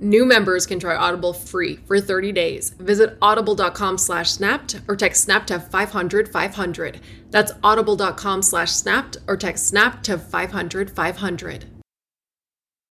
[0.00, 2.70] New members can try Audible free for 30 days.
[2.78, 7.00] Visit audible.com slash snapped or text snap to 500 500.
[7.30, 11.64] That's audible.com slash snapped or text snap to 500 500.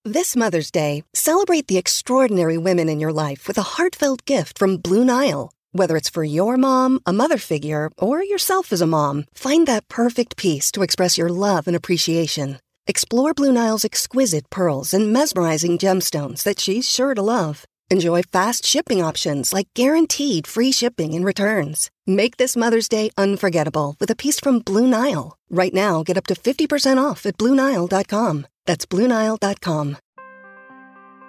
[0.04, 4.78] This Mother's Day, celebrate the extraordinary women in your life with a heartfelt gift from
[4.78, 5.52] Blue Nile.
[5.70, 9.88] Whether it's for your mom, a mother figure, or yourself as a mom, find that
[9.88, 12.58] perfect piece to express your love and appreciation.
[12.88, 17.64] Explore Blue Nile's exquisite pearls and mesmerizing gemstones that she's sure to love.
[17.90, 21.90] Enjoy fast shipping options like guaranteed free shipping and returns.
[22.06, 25.36] Make this Mother's Day unforgettable with a piece from Blue Nile.
[25.48, 28.46] Right now, get up to 50% off at BlueNile.com.
[28.66, 29.96] That's BlueNile.com.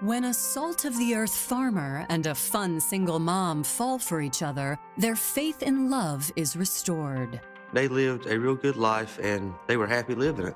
[0.02, 4.42] When a salt of the earth farmer and a fun single mom fall for each
[4.42, 7.40] other, their faith in love is restored.
[7.73, 10.56] They lived a real good life and they were happy living it.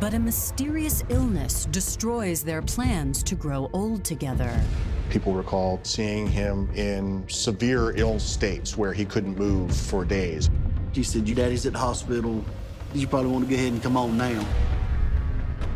[0.00, 4.58] But a mysterious illness destroys their plans to grow old together.
[5.10, 10.48] People recall seeing him in severe ill states where he couldn't move for days.
[10.92, 12.42] He said, Your daddy's at the hospital.
[12.94, 14.46] You probably want to go ahead and come on now.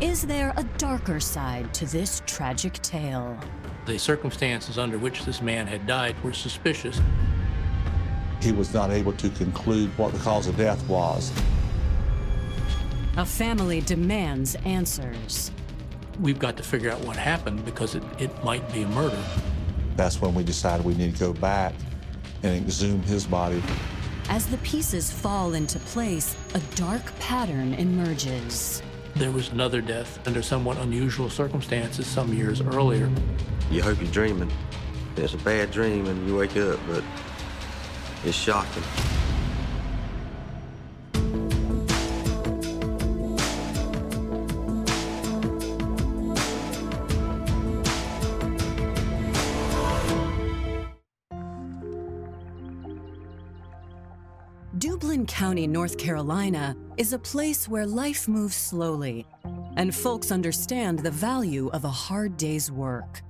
[0.01, 3.37] Is there a darker side to this tragic tale?
[3.85, 6.99] The circumstances under which this man had died were suspicious.
[8.41, 11.31] He was not able to conclude what the cause of death was.
[13.17, 15.49] A family demands answers.
[16.19, 19.17] We've got to figure out what happened because it, it might be a murder.
[19.95, 21.73] That's when we decided we need to go back
[22.43, 23.63] and exhume his body.
[24.27, 28.83] As the pieces fall into place, a dark pattern emerges.
[29.15, 33.09] There was another death under somewhat unusual circumstances some years earlier.
[33.71, 34.51] You hope you're dreaming.
[35.15, 37.01] It's a bad dream and you wake up, but
[38.25, 38.83] it's shocking.
[55.85, 59.23] North Carolina is a place where life moves slowly,
[59.77, 63.21] and folks understand the value of a hard day's work.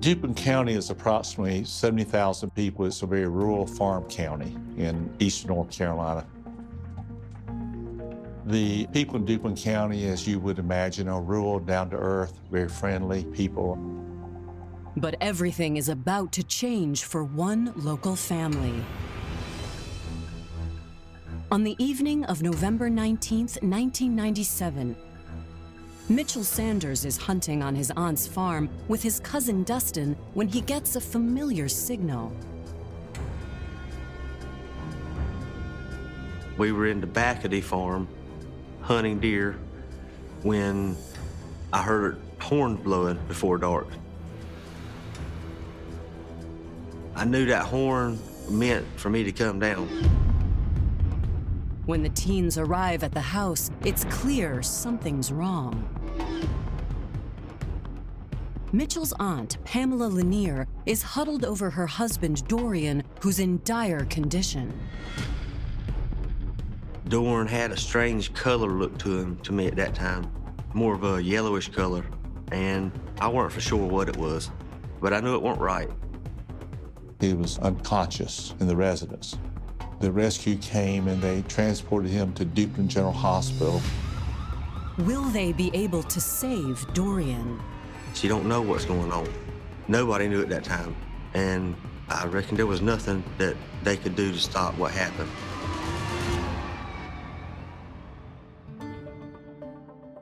[0.00, 2.86] Duplin County is approximately 70,000 people.
[2.86, 6.26] It's a very rural farm county in eastern North Carolina.
[8.46, 12.70] The people in Duplin County, as you would imagine, are rural, down to earth, very
[12.70, 13.76] friendly people.
[14.96, 18.82] But everything is about to change for one local family.
[21.50, 24.94] On the evening of November 19, 1997,
[26.10, 30.96] Mitchell Sanders is hunting on his aunt's farm with his cousin Dustin when he gets
[30.96, 32.30] a familiar signal.
[36.58, 38.06] We were in the back of the farm
[38.82, 39.58] hunting deer
[40.42, 40.98] when
[41.72, 43.88] I heard horns blowing before dark.
[47.16, 48.18] I knew that horn
[48.50, 50.27] meant for me to come down.
[51.88, 55.88] When the teens arrive at the house, it's clear something's wrong.
[58.72, 64.78] Mitchell's aunt, Pamela Lanier, is huddled over her husband, Dorian, who's in dire condition.
[67.08, 70.30] Dorian had a strange color look to him to me at that time,
[70.74, 72.04] more of a yellowish color,
[72.52, 74.50] and I weren't for sure what it was,
[75.00, 75.88] but I knew it weren't right.
[77.18, 79.38] He was unconscious in the residence.
[80.00, 83.82] The rescue came and they transported him to Duplin General Hospital.
[84.98, 87.60] Will they be able to save Dorian?
[88.14, 89.28] She don't know what's going on.
[89.88, 90.94] Nobody knew at that time,
[91.34, 91.74] and
[92.08, 95.30] I reckon there was nothing that they could do to stop what happened.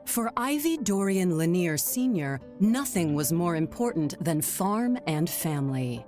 [0.05, 6.03] For Ivy Dorian Lanier Sr., nothing was more important than farm and family.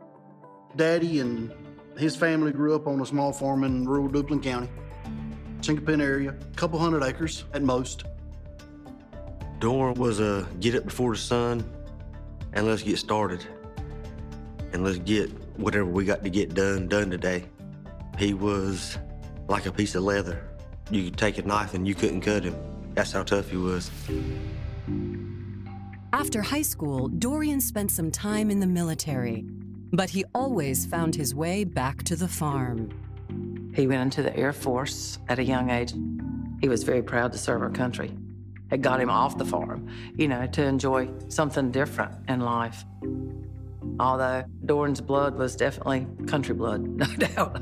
[0.76, 1.54] Daddy and
[2.00, 4.70] his family grew up on a small farm in rural Duplin County,
[5.60, 8.06] Chinquapin area, a couple hundred acres at most.
[9.60, 11.70] Doran was a get up before the sun
[12.54, 13.46] and let's get started.
[14.72, 17.46] And let's get whatever we got to get done, done today.
[18.18, 18.98] He was
[19.48, 20.48] like a piece of leather.
[20.92, 22.56] You could take a knife and you couldn't cut him.
[22.94, 23.92] That's how tough he was.
[26.14, 29.46] After high school, Dorian spent some time in the military,
[29.92, 32.90] but he always found his way back to the farm.
[33.76, 35.94] He went into the Air Force at a young age.
[36.62, 38.12] He was very proud to serve our country.
[38.72, 42.86] It got him off the farm, you know, to enjoy something different in life.
[44.00, 47.62] Although Doran's blood was definitely country blood, no doubt.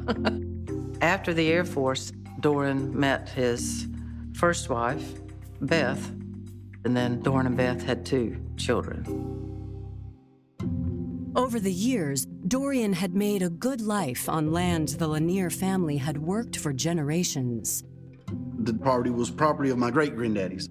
[1.02, 3.88] After the Air Force, Doran met his
[4.34, 5.14] first wife,
[5.62, 6.10] Beth,
[6.84, 9.47] and then Doran and Beth had two children.
[11.38, 16.18] Over the years, Dorian had made a good life on land the Lanier family had
[16.18, 17.84] worked for generations.
[18.58, 20.68] The property was property of my great granddaddy's,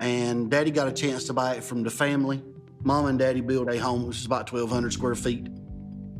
[0.00, 2.42] and Daddy got a chance to buy it from the family.
[2.82, 5.46] Mom and Daddy built a home which is about 1,200 square feet.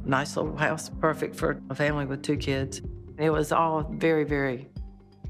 [0.05, 2.83] Nice little house, perfect for a family with two kids.
[3.19, 4.69] It was all very, very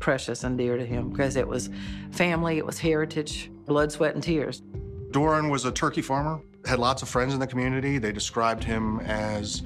[0.01, 1.71] precious and dear to him because it was
[2.11, 4.61] family, it was heritage, blood, sweat, and tears.
[5.13, 7.99] Doran was a turkey farmer, had lots of friends in the community.
[7.99, 9.63] They described him as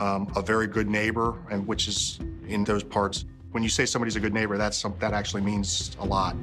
[0.00, 3.24] um, a very good neighbor, and which is in those parts.
[3.50, 6.36] When you say somebody's a good neighbor, that's some, that actually means a lot.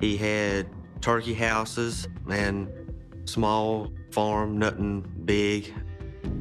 [0.00, 0.66] He had
[1.00, 2.68] turkey houses and
[3.24, 5.72] small farm, nothing big.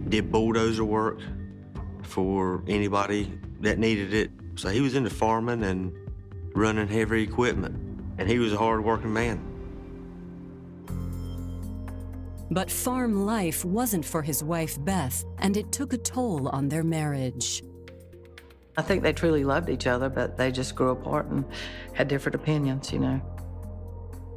[0.10, 1.19] Did bulldozer work
[2.04, 3.31] for anybody
[3.62, 4.31] that needed it.
[4.56, 5.94] So he was into farming and
[6.56, 7.75] running heavy equipment,
[8.18, 9.49] and he was a hard-working man.
[12.51, 16.84] But farm life wasn't for his wife, Beth, and it took a toll on their
[16.84, 17.63] marriage.
[18.78, 21.46] I think they truly loved each other, but they just grew apart and
[21.94, 23.22] had different opinions, you know.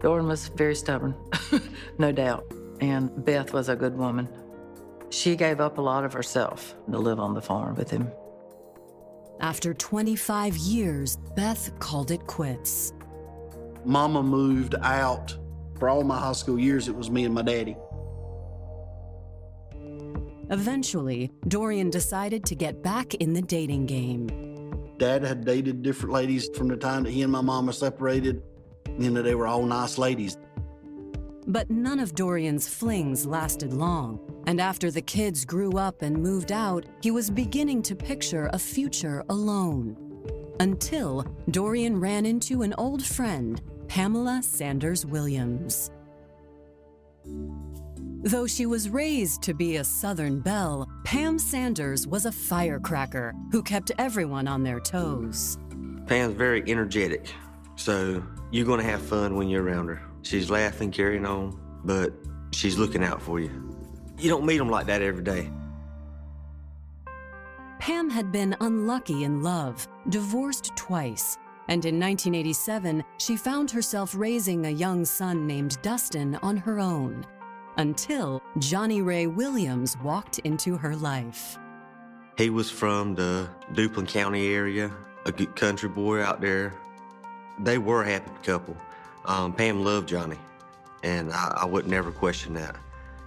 [0.00, 1.14] Doran was very stubborn,
[1.99, 2.44] no doubt,
[2.81, 4.29] and Beth was a good woman.
[5.11, 8.11] She gave up a lot of herself to live on the farm with him.
[9.41, 12.93] After 25 years, Beth called it quits.
[13.85, 15.37] Mama moved out.
[15.79, 17.76] For all my high school years, it was me and my daddy.
[20.50, 24.27] Eventually, Dorian decided to get back in the dating game.
[24.99, 28.43] Dad had dated different ladies from the time that he and my mama separated.
[28.99, 30.37] You know, they were all nice ladies.
[31.47, 36.53] But none of Dorian's flings lasted long, and after the kids grew up and moved
[36.53, 39.97] out, he was beginning to picture a future alone.
[40.61, 45.91] Until Dorian ran into an old friend, Pamela Sanders Williams.
[48.24, 53.64] Though she was raised to be a Southern belle, Pam Sanders was a firecracker who
[53.64, 55.58] kept everyone on their toes.
[56.06, 57.34] Pam's very energetic,
[57.74, 58.22] so
[58.52, 60.02] you're gonna have fun when you're around her.
[60.22, 62.12] She's laughing, carrying on, but
[62.52, 63.50] she's looking out for you.
[64.19, 65.50] You don't meet them like that every day.
[67.80, 74.66] Pam had been unlucky in love, divorced twice, and in 1987, she found herself raising
[74.66, 77.26] a young son named Dustin on her own.
[77.76, 81.58] Until Johnny Ray Williams walked into her life.
[82.36, 84.90] He was from the Duplin County area,
[85.26, 86.74] a good country boy out there.
[87.58, 88.76] They were a happy couple.
[89.24, 90.38] Um, Pam loved Johnny,
[91.02, 92.76] and I, I would never question that.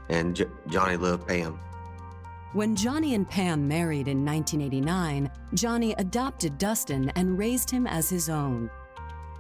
[0.10, 1.60] And J- Johnny loved Pam.
[2.54, 8.30] When Johnny and Pam married in 1989, Johnny adopted Dustin and raised him as his
[8.30, 8.70] own.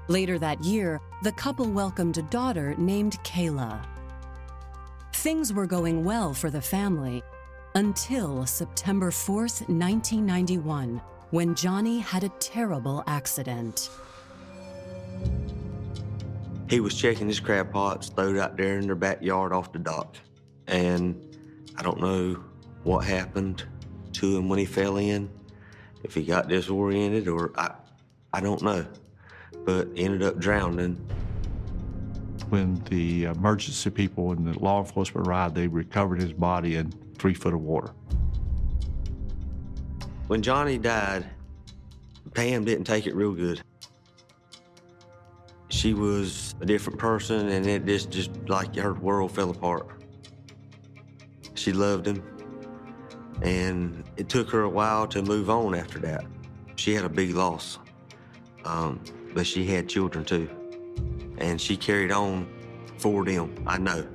[0.07, 3.85] Later that year, the couple welcomed a daughter named Kayla.
[5.25, 7.23] Things were going well for the family
[7.73, 11.01] until September 4th, 1991,
[11.31, 13.89] when Johnny had a terrible accident.
[16.69, 20.15] He was checking his crab pots stowed out there in their backyard off the dock.
[20.67, 21.19] And
[21.75, 22.43] I don't know
[22.83, 23.63] what happened
[24.13, 25.27] to him when he fell in,
[26.03, 27.71] if he got disoriented or I,
[28.31, 28.85] I don't know,
[29.65, 31.03] but ended up drowning.
[32.49, 37.33] When the emergency people and the law enforcement arrived, they recovered his body in three
[37.33, 37.91] foot of water.
[40.27, 41.25] When Johnny died,
[42.33, 43.61] Pam didn't take it real good.
[45.69, 49.87] She was a different person, and it just, just like her world fell apart.
[51.55, 52.23] She loved him,
[53.41, 56.25] and it took her a while to move on after that.
[56.75, 57.79] She had a big loss,
[58.65, 58.99] um,
[59.33, 60.49] but she had children too,
[61.37, 62.47] and she carried on
[62.97, 64.07] for them, I know.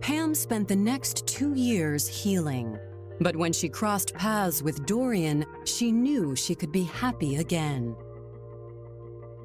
[0.00, 2.78] Pam spent the next two years healing.
[3.20, 7.94] But when she crossed paths with Dorian, she knew she could be happy again.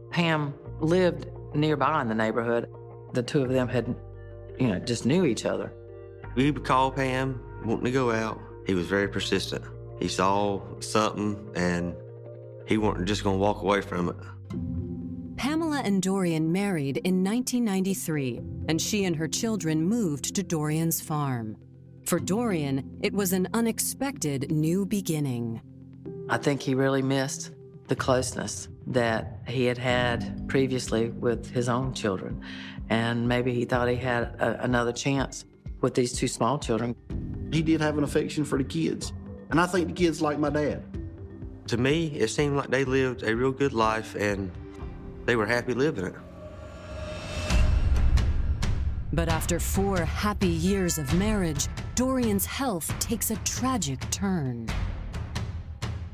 [0.10, 2.70] Pam lived nearby in the neighborhood.
[3.14, 3.96] The two of them had,
[4.60, 5.72] you know, just knew each other.
[6.36, 8.42] We would call Pam, wanting to go out.
[8.66, 9.64] He was very persistent.
[10.00, 11.96] He saw something and
[12.66, 14.16] he wasn't just going to walk away from it.
[15.38, 21.56] Pamela and Dorian married in 1993, and she and her children moved to Dorian's farm.
[22.06, 25.62] For Dorian, it was an unexpected new beginning.
[26.28, 27.52] I think he really missed
[27.88, 32.42] the closeness that he had had previously with his own children.
[32.90, 35.46] And maybe he thought he had a, another chance
[35.82, 36.96] with these two small children.
[37.52, 39.14] He did have an affection for the kids.
[39.52, 40.84] And I think the kids like my dad.
[41.68, 44.52] To me, it seemed like they lived a real good life and
[45.28, 46.16] they were happy living it.
[49.14, 54.68] But after four happy years of marriage, Dorian's health takes a tragic turn.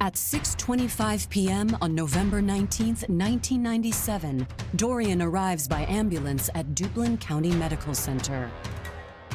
[0.01, 1.77] At 6:25 p.m.
[1.81, 8.49] on November 19, 1997, Dorian arrives by ambulance at Duplin County Medical Center.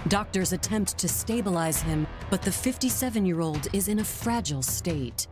[0.09, 5.27] Doctors attempt to stabilize him, but the 57-year-old is in a fragile state.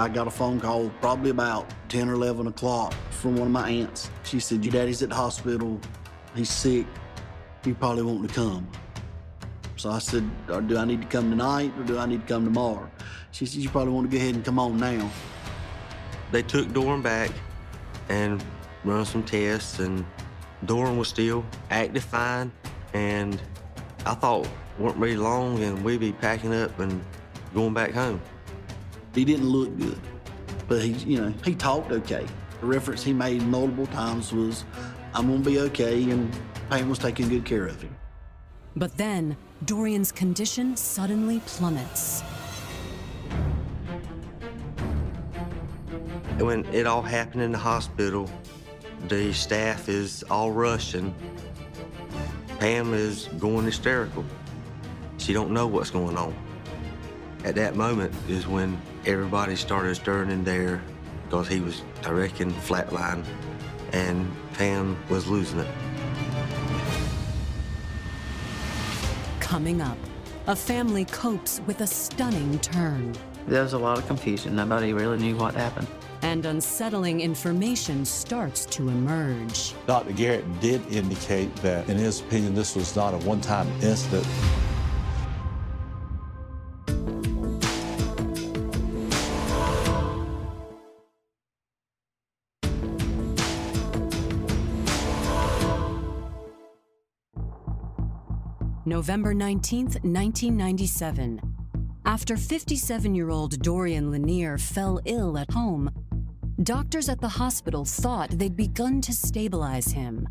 [0.00, 3.68] I got a phone call probably about 10 or 11 o'clock from one of my
[3.68, 4.10] aunts.
[4.22, 5.80] She said, Your daddy's at the hospital.
[6.36, 6.86] He's sick.
[7.64, 8.68] You probably want to come.
[9.74, 12.32] So I said, uh, Do I need to come tonight or do I need to
[12.32, 12.88] come tomorrow?
[13.32, 15.10] She said, You probably want to go ahead and come on now.
[16.30, 17.32] They took Doran back
[18.08, 18.42] and
[18.84, 20.06] run some tests, and
[20.66, 22.52] Doran was still active fine.
[22.94, 23.40] And
[24.06, 24.46] I thought,
[24.78, 27.04] weren't really long, and we'd be packing up and
[27.52, 28.20] going back home.
[29.14, 29.98] He didn't look good,
[30.68, 32.26] but he, you know, he talked okay.
[32.60, 34.64] The reference he made multiple times was,
[35.14, 36.36] I'm going to be okay, and
[36.70, 37.96] Pam was taking good care of him.
[38.76, 42.22] But then, Dorian's condition suddenly plummets.
[46.38, 48.30] When it all happened in the hospital,
[49.08, 51.14] the staff is all rushing.
[52.60, 54.24] Pam is going hysterical.
[55.16, 56.34] She don't know what's going on.
[57.44, 60.82] At that moment is when everybody started stirring in there
[61.24, 63.24] because he was, I reckon, flatline,
[63.92, 65.68] and Pam was losing it.
[69.40, 69.96] Coming up,
[70.46, 73.14] a family copes with a stunning turn.
[73.46, 74.54] There was a lot of confusion.
[74.54, 75.88] Nobody really knew what happened.
[76.20, 79.72] And unsettling information starts to emerge.
[79.86, 80.12] Dr.
[80.12, 84.26] Garrett did indicate that, in his opinion, this was not a one time incident.
[98.98, 101.40] November 19, 1997.
[102.04, 105.88] After 57 year old Dorian Lanier fell ill at home,
[106.64, 110.26] doctors at the hospital thought they'd begun to stabilize him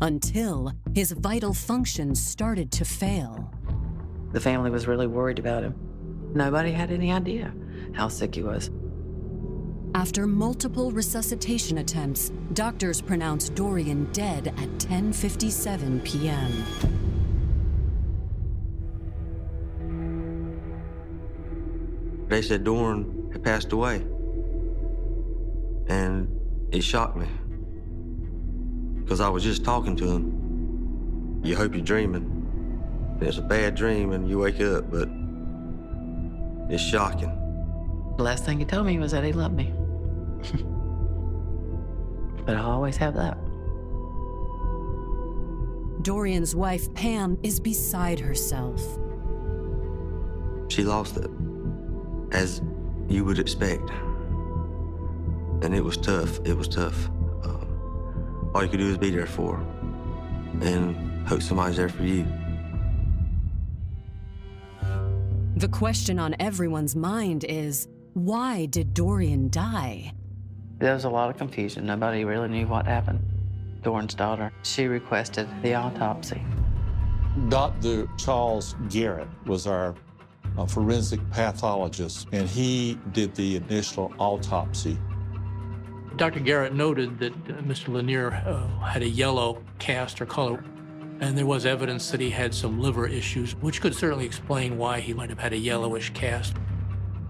[0.00, 3.48] until his vital functions started to fail.
[4.32, 5.76] The family was really worried about him.
[6.34, 7.54] Nobody had any idea
[7.92, 8.72] how sick he was.
[9.94, 16.99] After multiple resuscitation attempts, doctors pronounced Dorian dead at 10:57 p.m.
[22.30, 23.96] They said Doran had passed away.
[25.88, 26.28] And
[26.70, 27.26] it shocked me.
[29.02, 31.40] Because I was just talking to him.
[31.42, 33.16] You hope you're dreaming.
[33.18, 35.08] And it's a bad dream and you wake up, but
[36.72, 37.36] it's shocking.
[38.16, 39.74] The last thing he told me was that he loved me.
[42.46, 43.36] but I'll always have that.
[46.04, 48.80] Dorian's wife, Pam, is beside herself.
[50.68, 51.28] She lost it
[52.32, 52.62] as
[53.08, 53.88] you would expect.
[55.62, 56.38] And it was tough.
[56.44, 57.08] It was tough.
[57.44, 59.66] Um, all you could do is be there for her
[60.62, 62.26] and hope somebody's there for you.
[65.56, 70.12] The question on everyone's mind is why did Dorian die?
[70.78, 71.86] There was a lot of confusion.
[71.86, 73.20] Nobody really knew what happened.
[73.82, 76.42] Dorian's daughter, she requested the autopsy.
[77.48, 78.08] Dr.
[78.16, 79.94] Charles Garrett was our
[80.58, 84.98] a forensic pathologist, and he did the initial autopsy.
[86.16, 86.40] Dr.
[86.40, 87.88] Garrett noted that uh, Mr.
[87.88, 90.62] Lanier uh, had a yellow cast or color,
[91.20, 95.00] and there was evidence that he had some liver issues, which could certainly explain why
[95.00, 96.54] he might have had a yellowish cast.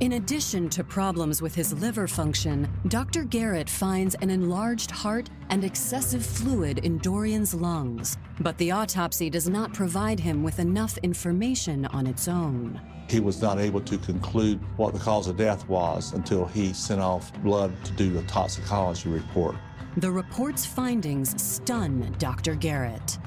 [0.01, 3.23] In addition to problems with his liver function, Dr.
[3.23, 8.17] Garrett finds an enlarged heart and excessive fluid in Dorian's lungs.
[8.41, 12.81] But the autopsy does not provide him with enough information on its own.
[13.11, 17.01] He was not able to conclude what the cause of death was until he sent
[17.01, 19.57] off blood to do a toxicology report.
[19.97, 22.55] The report's findings stun Dr.
[22.55, 23.19] Garrett.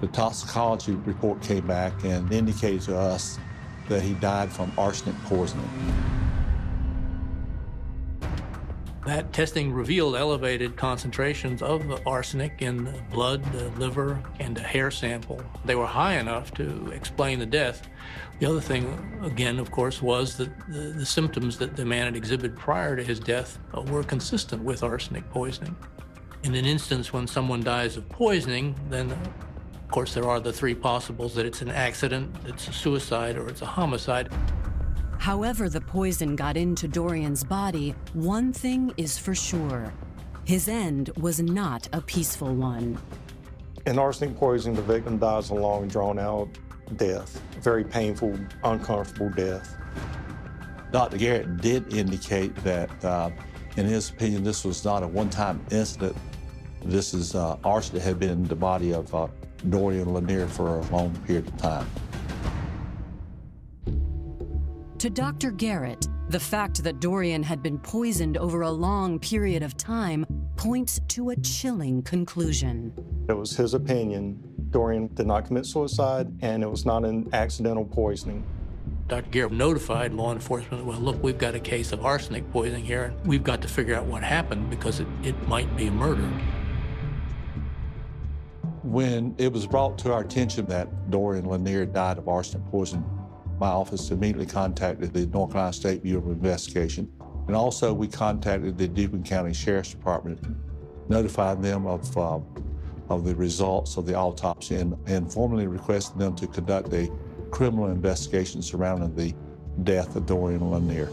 [0.00, 3.38] The toxicology report came back and indicated to us
[3.88, 5.70] that he died from arsenic poisoning.
[9.06, 14.90] That testing revealed elevated concentrations of arsenic in the blood, the liver, and a hair
[14.90, 15.42] sample.
[15.64, 17.88] They were high enough to explain the death.
[18.40, 22.16] The other thing, again, of course, was that the, the symptoms that the man had
[22.16, 25.74] exhibited prior to his death uh, were consistent with arsenic poisoning.
[26.42, 30.74] In an instance when someone dies of poisoning, then, of course, there are the three
[30.74, 34.30] possibles that it's an accident, it's a suicide, or it's a homicide.
[35.20, 39.92] However, the poison got into Dorian's body, one thing is for sure
[40.44, 42.98] his end was not a peaceful one.
[43.86, 46.48] In arsenic poisoning, the victim dies a long, drawn out
[46.96, 48.34] death, very painful,
[48.64, 49.76] uncomfortable death.
[50.90, 51.18] Dr.
[51.18, 53.30] Garrett did indicate that, uh,
[53.76, 56.16] in his opinion, this was not a one time incident.
[56.82, 59.28] This is uh, arsenic that had been in the body of uh,
[59.68, 61.86] Dorian Lanier for a long period of time.
[65.00, 65.50] To Dr.
[65.50, 70.26] Garrett, the fact that Dorian had been poisoned over a long period of time
[70.56, 72.92] points to a chilling conclusion.
[73.26, 74.38] It was his opinion
[74.68, 78.44] Dorian did not commit suicide and it was not an accidental poisoning.
[79.08, 79.30] Dr.
[79.30, 83.26] Garrett notified law enforcement, well, look, we've got a case of arsenic poisoning here, and
[83.26, 86.28] we've got to figure out what happened because it, it might be a murder.
[88.82, 93.19] When it was brought to our attention that Dorian Lanier died of arsenic poisoning,
[93.60, 97.12] my office immediately contacted the North Carolina State Bureau of Investigation.
[97.46, 100.40] And also, we contacted the Duplin County Sheriff's Department,
[101.10, 102.38] notified them of, uh,
[103.10, 107.10] of the results of the autopsy, and, and formally requested them to conduct a
[107.50, 109.34] criminal investigation surrounding the
[109.82, 111.10] death of Dorian Lanier.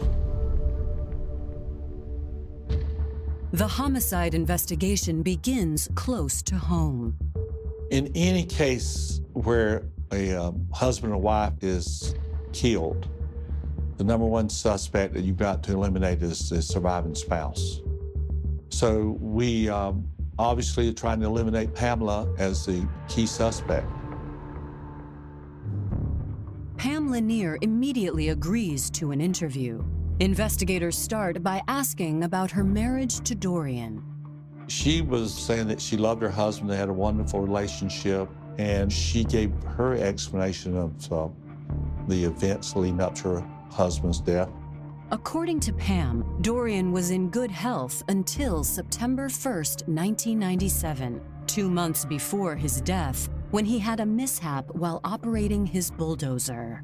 [3.52, 7.16] The homicide investigation begins close to home.
[7.90, 12.14] In any case where a um, husband or wife is
[12.52, 13.08] killed,
[13.96, 17.80] the number one suspect that you've got to eliminate is the surviving spouse.
[18.68, 20.08] So we um,
[20.38, 23.86] obviously are trying to eliminate Pamela as the key suspect.
[26.76, 29.84] Pam Lanier immediately agrees to an interview.
[30.20, 34.02] Investigators start by asking about her marriage to Dorian.
[34.68, 39.24] She was saying that she loved her husband, they had a wonderful relationship, and she
[39.24, 41.28] gave her explanation of uh,
[42.08, 44.48] the events leading up to her husband's death.
[45.10, 52.54] According to Pam, Dorian was in good health until September 1st, 1997, two months before
[52.56, 56.82] his death, when he had a mishap while operating his bulldozer.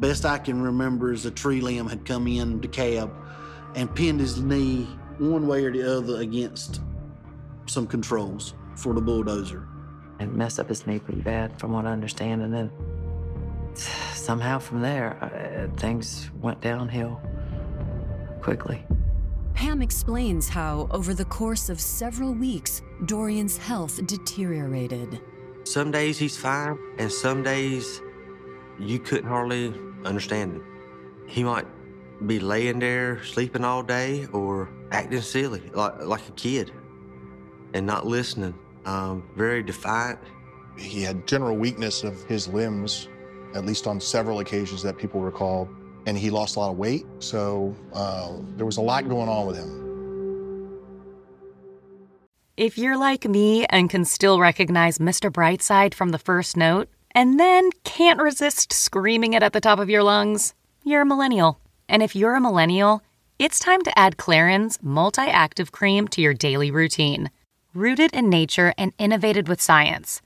[0.00, 3.14] Best I can remember is a tree limb had come in the cab
[3.76, 4.88] and pinned his knee
[5.18, 6.80] one way or the other against
[7.66, 9.68] some controls for the bulldozer.
[10.18, 12.42] And messed up his knee pretty bad, from what I understand.
[12.42, 12.70] And then
[13.74, 17.20] somehow from there, uh, things went downhill
[18.40, 18.84] quickly.
[19.54, 25.20] Pam explains how, over the course of several weeks, Dorian's health deteriorated.
[25.64, 28.02] Some days he's fine, and some days
[28.78, 29.72] you couldn't hardly
[30.04, 30.64] understand him.
[31.26, 31.66] He might
[32.26, 36.72] be laying there sleeping all day or acting silly, like, like a kid,
[37.72, 38.54] and not listening.
[38.84, 40.18] Um, very defiant.
[40.76, 43.08] He had general weakness of his limbs,
[43.54, 45.68] at least on several occasions that people recall,
[46.06, 47.06] and he lost a lot of weight.
[47.18, 49.84] So uh, there was a lot going on with him.
[52.56, 55.30] If you're like me and can still recognize Mr.
[55.30, 59.90] Brightside from the first note, and then can't resist screaming it at the top of
[59.90, 61.58] your lungs, you're a millennial.
[61.88, 63.02] And if you're a millennial,
[63.38, 67.30] it's time to add Clarins Multi Active Cream to your daily routine.
[67.74, 70.22] Rooted in nature and innovated with science,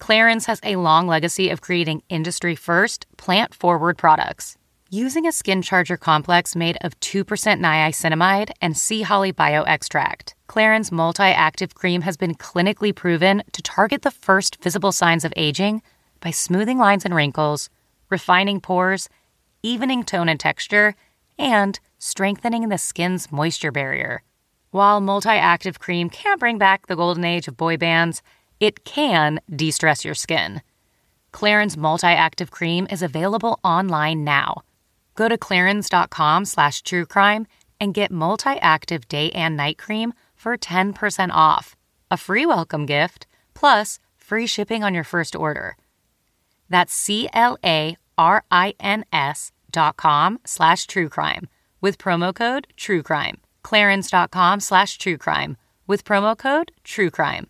[0.00, 4.56] Clarins has a long legacy of creating industry first, plant forward products.
[4.88, 11.22] Using a skin charger complex made of 2% niacinamide and sea holly bioextract, Clarins Multi
[11.22, 15.82] Active Cream has been clinically proven to target the first visible signs of aging
[16.20, 17.68] by smoothing lines and wrinkles,
[18.08, 19.08] refining pores,
[19.62, 20.96] evening tone and texture,
[21.38, 24.22] and strengthening the skin's moisture barrier.
[24.70, 28.22] While multi active cream can bring back the golden age of boy bands,
[28.60, 30.62] it can de stress your skin.
[31.32, 34.62] Clarins Multi Active Cream is available online now.
[35.14, 37.46] Go to clarins.com slash truecrime
[37.80, 41.76] and get multi active day and night cream for 10% off.
[42.10, 45.76] A free welcome gift, plus free shipping on your first order.
[46.68, 51.48] That's C L A R I N S dot com slash true crime
[51.80, 53.40] with promo code true crime.
[53.64, 57.49] Clarins.com slash true crime with promo code TRUECRIME.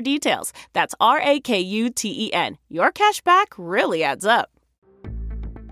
[0.00, 0.52] details.
[0.72, 2.58] That's R A K U T E N.
[2.68, 4.50] Your cashback really adds up.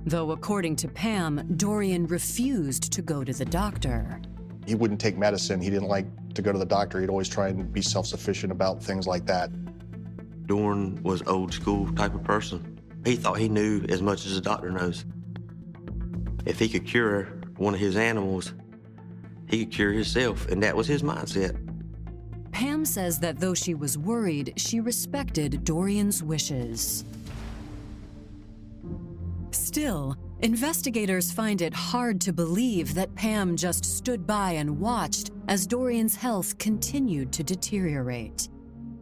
[0.04, 4.20] Though, according to Pam, Dorian refused to go to the doctor.
[4.64, 5.60] He wouldn't take medicine.
[5.60, 7.00] He didn't like to go to the doctor.
[7.00, 9.50] He'd always try and be self sufficient about things like that.
[10.46, 12.78] Doran was old school type of person.
[13.04, 15.04] He thought he knew as much as a doctor knows.
[16.44, 17.24] If he could cure
[17.56, 18.54] one of his animals,
[19.48, 21.56] he could cure himself, and that was his mindset.
[22.56, 27.04] Pam says that though she was worried, she respected Dorian's wishes.
[29.50, 35.66] Still, investigators find it hard to believe that Pam just stood by and watched as
[35.66, 38.48] Dorian's health continued to deteriorate.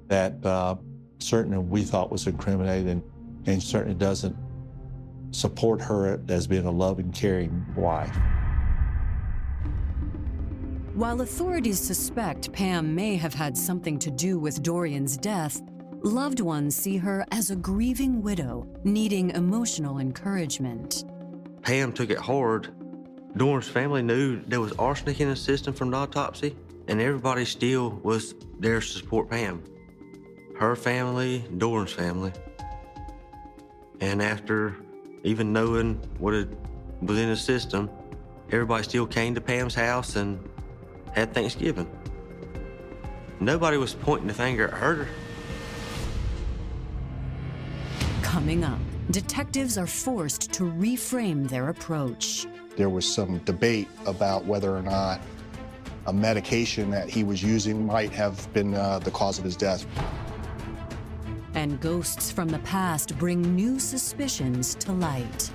[0.08, 0.74] That uh,
[1.20, 3.04] certainly we thought was incriminating
[3.46, 4.34] and certainly doesn't
[5.30, 8.18] support her as being a loving, caring wife.
[10.94, 15.60] While authorities suspect Pam may have had something to do with Dorian's death,
[16.04, 21.02] loved ones see her as a grieving widow needing emotional encouragement.
[21.62, 22.68] Pam took it hard.
[23.36, 27.90] Doran's family knew there was arsenic in the system from the autopsy, and everybody still
[28.04, 29.64] was there to support Pam.
[30.56, 32.30] Her family, Doran's family.
[34.00, 34.76] And after
[35.24, 36.48] even knowing what it
[37.02, 37.90] was in the system,
[38.52, 40.38] everybody still came to Pam's house and
[41.14, 41.88] had Thanksgiving.
[43.40, 45.08] Nobody was pointing the finger at her.
[48.22, 48.78] Coming up,
[49.10, 52.46] detectives are forced to reframe their approach.
[52.76, 55.20] There was some debate about whether or not
[56.06, 59.86] a medication that he was using might have been uh, the cause of his death.
[61.54, 65.50] And ghosts from the past bring new suspicions to light.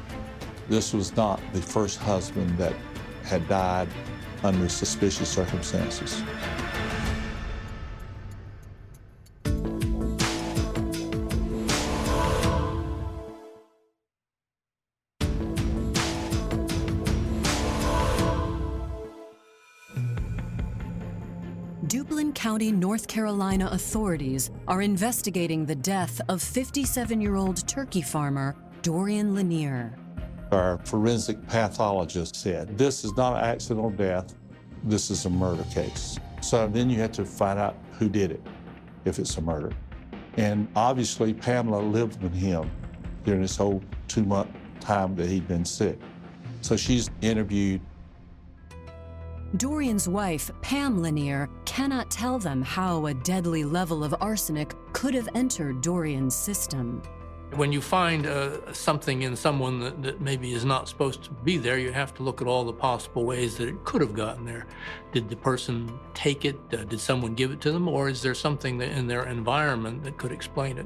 [0.70, 2.74] This was not the first husband that
[3.30, 3.88] had died
[4.44, 6.24] under suspicious circumstances.
[21.86, 28.56] Duplin County, North Carolina authorities are investigating the death of 57 year old turkey farmer
[28.82, 29.98] Dorian Lanier.
[30.52, 34.34] Our forensic pathologist said this is not an accidental death,
[34.84, 36.18] this is a murder case.
[36.42, 38.42] So then you have to find out who did it,
[39.06, 39.72] if it's a murder.
[40.38, 42.72] And obviously, Pamela lived with him
[43.26, 46.00] during this whole two month time that he'd been sick.
[46.62, 47.82] So she's interviewed.
[49.58, 55.28] Dorian's wife, Pam Lanier, cannot tell them how a deadly level of arsenic could have
[55.34, 57.02] entered Dorian's system.
[57.56, 61.58] When you find uh, something in someone that, that maybe is not supposed to be
[61.58, 64.46] there, you have to look at all the possible ways that it could have gotten
[64.46, 64.68] there.
[65.14, 66.58] Did the person take it?
[66.72, 67.88] Uh, did someone give it to them?
[67.88, 70.86] Or is there something in their environment that could explain it?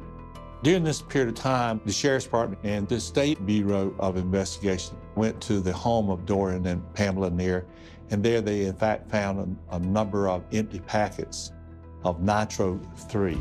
[0.64, 5.42] During this period of time, the Sheriff's Department and the State Bureau of Investigation went
[5.42, 7.66] to the home of Dorian and Pamela Lanier,
[8.10, 11.52] and there they in fact found a, a number of empty packets
[12.06, 13.38] of Nitro 3.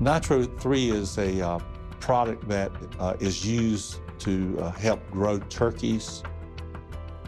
[0.00, 1.58] Nitro 3 is a uh,
[2.00, 6.22] product that uh, is used to uh, help grow turkeys.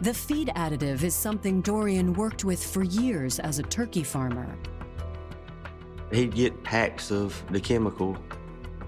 [0.01, 4.57] The feed additive is something Dorian worked with for years as a turkey farmer.
[6.11, 8.17] He'd get packs of the chemical,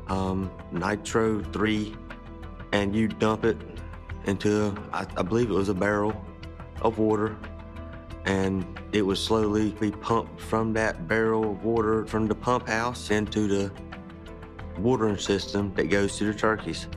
[0.07, 1.95] um, Nitro 3,
[2.71, 3.57] and you dump it
[4.25, 6.13] into, I, I believe it was a barrel
[6.81, 7.37] of water,
[8.25, 13.11] and it would slowly be pumped from that barrel of water from the pump house
[13.11, 13.71] into the
[14.77, 16.87] watering system that goes to the turkeys.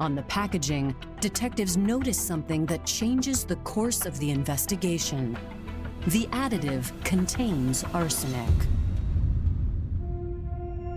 [0.00, 5.36] On the packaging, detectives notice something that changes the course of the investigation.
[6.08, 8.48] The additive contains arsenic.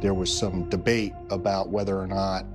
[0.01, 2.45] There was some debate about whether or not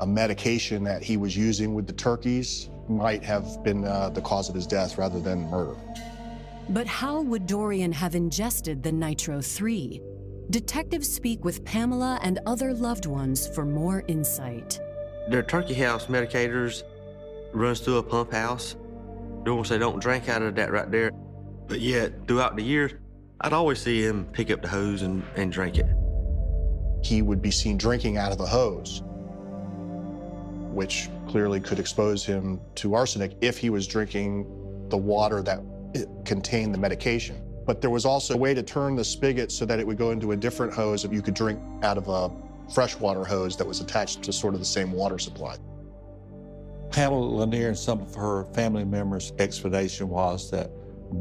[0.00, 4.48] a medication that he was using with the turkeys might have been uh, the cause
[4.48, 5.76] of his death rather than murder.
[6.68, 10.00] But how would Dorian have ingested the Nitro 3?
[10.50, 14.78] Detectives speak with Pamela and other loved ones for more insight.
[15.28, 16.82] Their turkey house medicators
[17.54, 18.76] runs through a pump house.
[19.44, 21.10] Don't say don't drink out of that right there.
[21.66, 22.92] But yet, throughout the years,
[23.40, 25.86] I'd always see him pick up the hose and, and drink it.
[27.02, 29.02] He would be seen drinking out of the hose,
[30.72, 34.44] which clearly could expose him to arsenic if he was drinking
[34.90, 35.60] the water that
[36.26, 37.40] contained the medication.
[37.66, 40.10] But there was also a way to turn the spigot so that it would go
[40.10, 42.30] into a different hose that you could drink out of a
[42.72, 45.56] freshwater hose that was attached to sort of the same water supply.
[46.90, 50.70] Pamela Lanier and some of her family members' explanation was that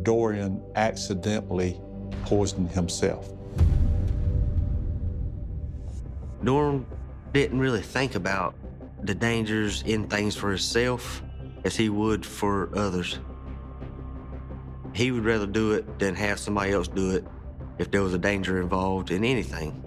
[0.03, 1.79] Dorian accidentally
[2.25, 3.29] poisoned himself.
[6.43, 6.85] Dorian
[7.33, 8.55] didn't really think about
[9.03, 11.23] the dangers in things for himself
[11.63, 13.19] as he would for others.
[14.93, 17.25] He would rather do it than have somebody else do it
[17.79, 19.83] if there was a danger involved in anything.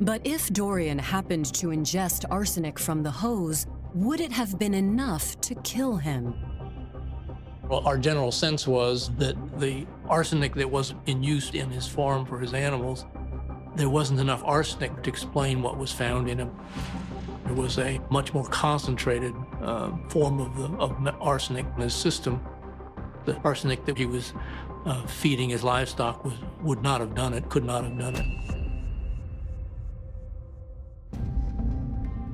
[0.00, 5.40] But if Dorian happened to ingest arsenic from the hose, would it have been enough
[5.40, 6.34] to kill him?
[7.64, 12.24] Well, our general sense was that the arsenic that was in use in his farm
[12.24, 13.04] for his animals,
[13.74, 16.50] there wasn't enough arsenic to explain what was found in him.
[17.44, 22.40] There was a much more concentrated uh, form of, the, of arsenic in his system.
[23.28, 24.32] The arsenic that he was
[24.86, 28.24] uh, feeding his livestock was, would not have done it, could not have done it.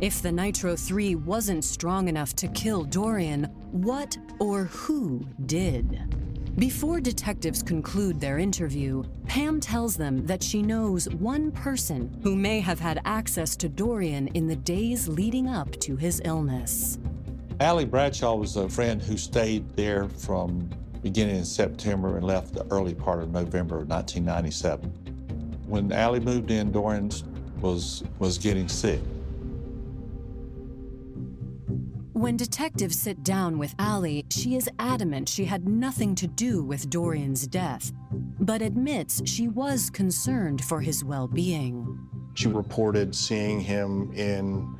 [0.00, 6.14] If the Nitro 3 wasn't strong enough to kill Dorian, what or who did?
[6.58, 12.60] Before detectives conclude their interview, Pam tells them that she knows one person who may
[12.60, 17.00] have had access to Dorian in the days leading up to his illness.
[17.58, 20.70] Allie Bradshaw was a friend who stayed there from
[21.04, 24.88] beginning in September and left the early part of November of 1997.
[25.66, 27.10] When Allie moved in, Dorian
[27.60, 29.00] was, was getting sick.
[32.14, 36.88] When detectives sit down with Allie, she is adamant she had nothing to do with
[36.88, 37.92] Dorian's death,
[38.40, 41.98] but admits she was concerned for his well being.
[42.32, 44.78] She reported seeing him in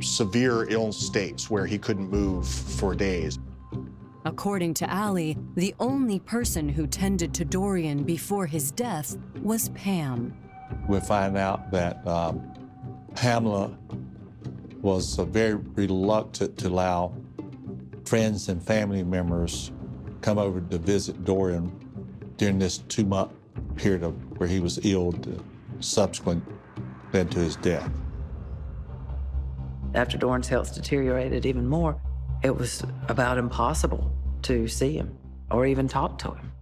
[0.00, 3.38] severe ill states where he couldn't move for days.
[4.26, 10.36] According to Allie, the only person who tended to Dorian before his death was Pam.
[10.88, 12.52] We find out that um,
[13.14, 13.78] Pamela
[14.82, 17.14] was uh, very reluctant to allow
[18.04, 19.70] friends and family members
[20.22, 21.70] come over to visit Dorian
[22.36, 23.30] during this two-month
[23.76, 25.14] period of where he was ill,
[25.78, 26.42] subsequent
[27.12, 27.88] led to his death.
[29.94, 32.00] After Dorian's health deteriorated even more,
[32.42, 35.16] it was about impossible to see him
[35.50, 36.52] or even talk to him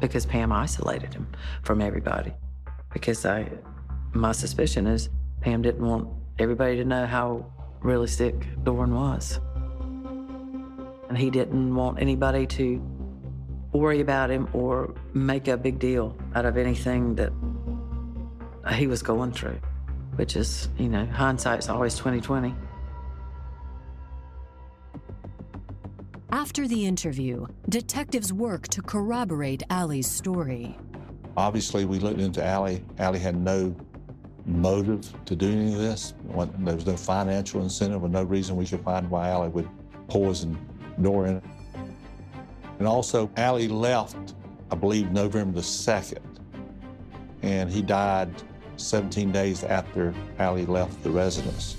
[0.00, 1.28] because Pam isolated him
[1.62, 2.32] from everybody.
[2.92, 3.48] Because I,
[4.12, 5.08] my suspicion is
[5.40, 7.46] Pam didn't want everybody to know how
[7.80, 9.38] really sick Dorian was.
[11.08, 12.82] And he didn't want anybody to
[13.72, 17.32] worry about him or make a big deal out of anything that
[18.74, 19.60] he was going through,
[20.16, 22.54] which is, you know, hindsight's always 2020.
[26.32, 30.78] After the interview, detectives work to corroborate Allie's story.
[31.36, 32.82] Obviously, we looked into Allie.
[32.98, 33.76] Allie had no
[34.46, 36.14] motive to do any of this.
[36.24, 39.68] There was no financial incentive or no reason we could find why Allie would
[40.08, 40.56] poison
[41.02, 41.42] Dorian.
[42.78, 44.32] And also, Allie left,
[44.70, 46.22] I believe, November the 2nd,
[47.42, 48.30] and he died
[48.78, 51.76] 17 days after Allie left the residence.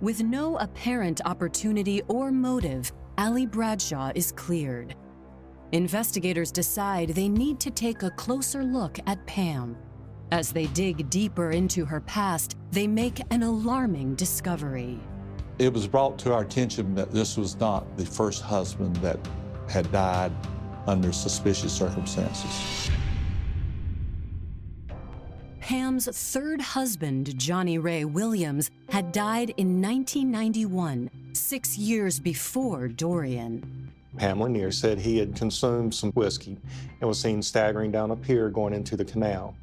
[0.00, 4.94] With no apparent opportunity or motive, Allie Bradshaw is cleared.
[5.72, 9.76] Investigators decide they need to take a closer look at Pam.
[10.32, 14.98] As they dig deeper into her past, they make an alarming discovery.
[15.58, 19.18] It was brought to our attention that this was not the first husband that
[19.68, 20.32] had died
[20.86, 22.90] under suspicious circumstances.
[25.70, 33.88] Pam's third husband, Johnny Ray Williams, had died in 1991, six years before Dorian.
[34.16, 36.58] Pam Lanier said he had consumed some whiskey
[37.00, 39.54] and was seen staggering down a pier going into the canal.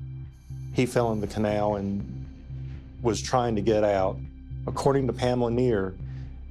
[0.73, 2.25] He fell in the canal and
[3.01, 4.17] was trying to get out.
[4.65, 5.93] According to Pam Lanier,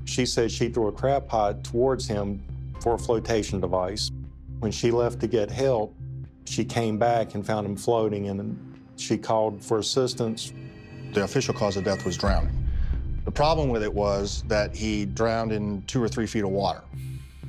[0.04, 2.44] she said she threw a crab pot towards him
[2.82, 4.10] for a flotation device.
[4.58, 5.94] When she left to get help,
[6.44, 8.65] she came back and found him floating and
[8.96, 10.52] she called for assistance.
[11.12, 12.52] The official cause of death was drowning.
[13.24, 16.82] The problem with it was that he drowned in two or three feet of water.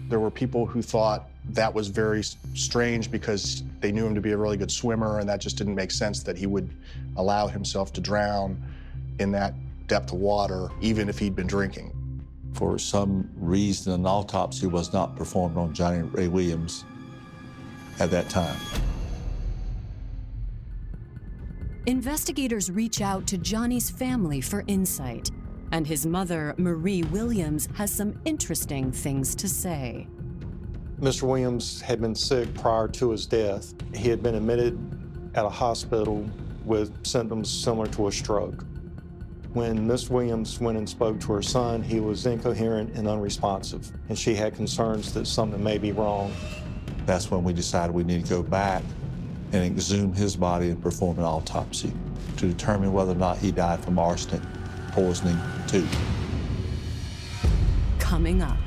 [0.10, 4.31] There were people who thought that was very strange because they knew him to be
[4.31, 6.69] a really good swimmer, and that just didn't make sense that he would
[7.15, 8.62] allow himself to drown
[9.19, 9.53] in that
[9.88, 11.93] depth of water, even if he'd been drinking.
[12.53, 16.83] For some reason, an autopsy was not performed on Johnny Ray Williams
[17.99, 18.57] at that time.
[21.88, 25.32] Investigators reach out to Johnny's family for insight,
[25.71, 30.06] and his mother, Marie Williams, has some interesting things to say.
[31.00, 31.23] Mr.
[31.23, 33.73] Williams had been sick prior to his death.
[33.95, 34.78] He had been admitted
[35.34, 36.30] at a hospital
[36.65, 38.65] with symptoms similar to a stroke.
[39.54, 44.19] When Miss Williams went and spoke to her son, he was incoherent and unresponsive, and
[44.19, 46.34] she had concerns that something may be wrong.
[47.06, 48.84] That's when we decided we need to go back
[49.51, 51.91] and exhume his body and perform an autopsy
[52.38, 54.41] to determine whether or not he died from arsenic
[54.91, 55.88] poisoning too.
[57.99, 58.57] Coming up,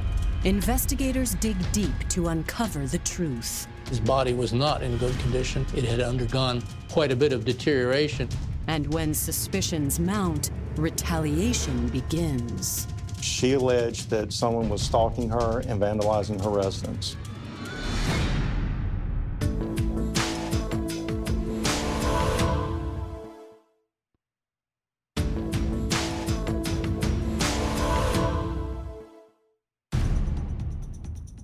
[0.44, 3.66] investigators dig deep to uncover the truth.
[3.88, 5.66] His body was not in good condition.
[5.74, 8.28] It had undergone quite a bit of deterioration.
[8.68, 12.86] And when suspicions mount, retaliation begins.
[13.20, 17.16] She alleged that someone was stalking her and vandalizing her residence.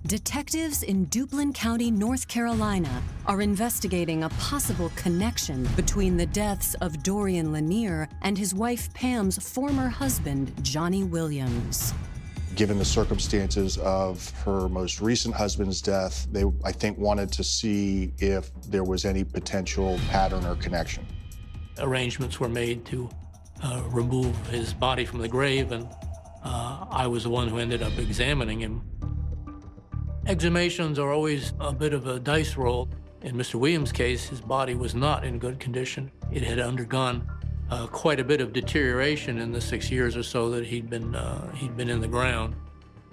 [0.06, 7.02] Detectives in Duplin County, North Carolina, are investigating a possible connection between the deaths of
[7.02, 11.92] Dorian Lanier and his wife Pam's former husband, Johnny Williams.
[12.54, 18.12] Given the circumstances of her most recent husband's death, they, I think, wanted to see
[18.18, 21.04] if there was any potential pattern or connection.
[21.78, 23.10] Arrangements were made to
[23.60, 25.88] uh, remove his body from the grave, and
[26.44, 28.82] uh, I was the one who ended up examining him.
[30.26, 32.88] Exhumations are always a bit of a dice roll.
[33.22, 33.54] In Mr.
[33.54, 36.10] Williams' case, his body was not in good condition.
[36.32, 37.30] It had undergone
[37.70, 41.14] uh, quite a bit of deterioration in the six years or so that he'd been
[41.14, 42.56] uh, he'd been in the ground.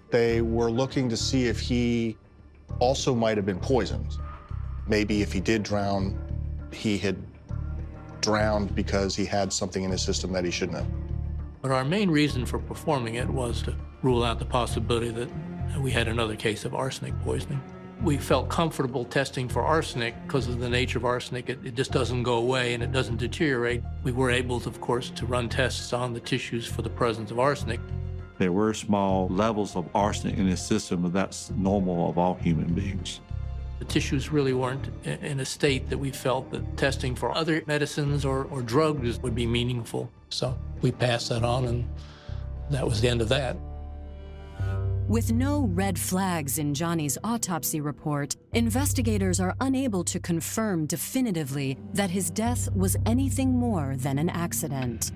[0.10, 2.18] They were looking to see if he
[2.80, 4.18] also might have been poisoned.
[4.88, 6.20] Maybe if he did drown,
[6.72, 7.16] he had
[8.22, 10.88] drowned because he had something in his system that he shouldn't have.
[11.62, 15.30] But our main reason for performing it was to rule out the possibility that
[15.80, 17.62] we had another case of arsenic poisoning.
[18.02, 21.50] We felt comfortable testing for arsenic because of the nature of arsenic.
[21.50, 23.82] It, it, just doesn't go away and it doesn't deteriorate.
[24.04, 27.40] We were able, of course, to run tests on the tissues for the presence of
[27.40, 27.80] arsenic.
[28.40, 32.74] There were small levels of arsenic in his system, but that's normal of all human
[32.74, 33.22] beings.
[33.80, 38.26] The tissues really weren't in a state that we felt that testing for other medicines
[38.26, 40.10] or, or drugs would be meaningful.
[40.30, 41.90] So we passed that on, and
[42.70, 43.58] that was the end of that.
[45.10, 52.10] With no red flags in Johnny's autopsy report, investigators are unable to confirm definitively that
[52.10, 55.12] his death was anything more than an accident.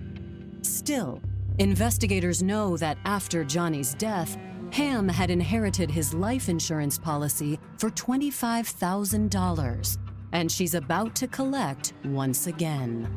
[0.61, 1.21] Still,
[1.59, 4.37] investigators know that after Johnny's death,
[4.71, 9.97] Pam had inherited his life insurance policy for $25,000,
[10.33, 13.09] and she's about to collect once again.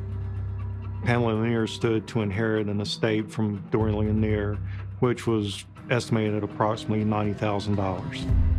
[1.05, 4.57] Pamela Lanier stood to inherit an estate from Dorian Lanier,
[5.01, 8.51] which was estimated at approximately $90,000.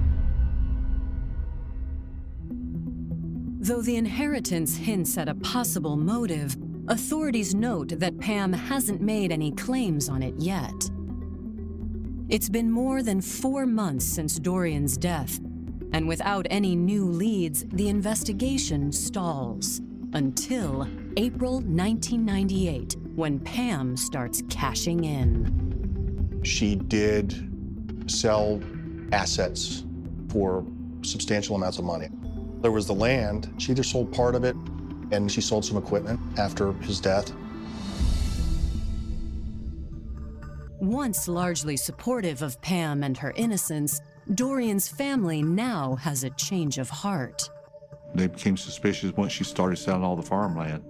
[3.63, 9.51] Though the inheritance hints at a possible motive, authorities note that Pam hasn't made any
[9.51, 10.89] claims on it yet.
[12.27, 15.39] It's been more than four months since Dorian's death,
[15.93, 19.79] and without any new leads, the investigation stalls
[20.13, 25.60] until April 1998, when Pam starts cashing in
[26.43, 27.49] she did
[28.09, 28.61] sell
[29.11, 29.83] assets
[30.29, 30.65] for
[31.03, 32.09] substantial amounts of money.
[32.61, 33.53] There was the land.
[33.57, 34.55] She either sold part of it
[35.11, 37.31] and she sold some equipment after his death.
[40.79, 44.01] Once largely supportive of Pam and her innocence,
[44.33, 47.49] Dorian's family now has a change of heart.
[48.15, 50.83] They became suspicious once she started selling all the farmland.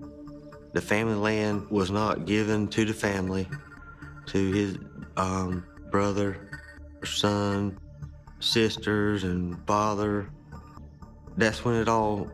[0.74, 3.48] The family land was not given to the family,
[4.28, 4.78] to his
[5.18, 6.50] um, brother,
[7.04, 7.78] son,
[8.40, 10.30] sisters, and father.
[11.38, 12.30] That's when it all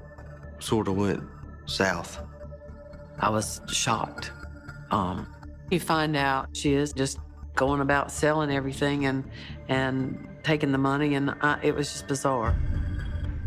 [0.60, 1.24] sort of went
[1.66, 2.20] south.
[3.20, 4.32] I was shocked.
[4.92, 5.28] Um,
[5.70, 7.20] you find out she is just
[7.56, 9.30] going about selling everything and
[9.68, 12.56] and taking the money, and I, it was just bizarre.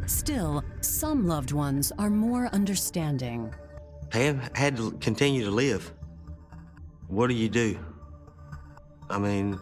[0.06, 3.54] Still, some loved ones are more understanding.
[4.10, 5.92] Pam had to continue to live.
[7.06, 7.78] What do you do?
[9.10, 9.58] I mean,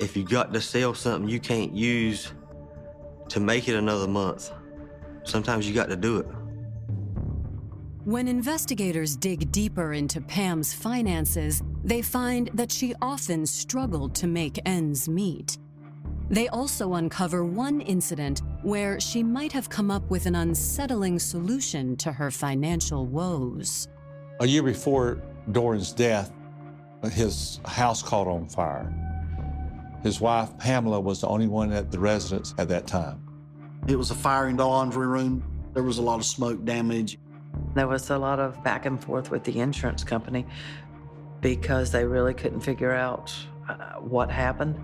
[0.00, 2.32] if you got to sell something you can't use
[3.28, 4.50] to make it another month,
[5.24, 6.26] sometimes you got to do it.
[8.04, 14.60] When investigators dig deeper into Pam's finances, they find that she often struggled to make
[14.66, 15.58] ends meet.
[16.30, 21.96] They also uncover one incident where she might have come up with an unsettling solution
[21.96, 23.88] to her financial woes.
[24.40, 25.22] A year before
[25.52, 26.32] Dorian's death,
[27.12, 28.92] his house caught on fire.
[30.02, 33.26] His wife, Pamela, was the only one at the residence at that time.
[33.86, 35.42] It was a fire in the laundry room.
[35.72, 37.18] There was a lot of smoke damage.
[37.74, 40.46] There was a lot of back and forth with the insurance company
[41.40, 43.34] because they really couldn't figure out
[43.68, 44.78] uh, what happened.